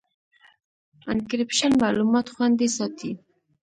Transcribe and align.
انکریپشن 1.11 1.71
معلومات 1.81 2.27
خوندي 2.35 2.67
ساتي. 2.77 3.11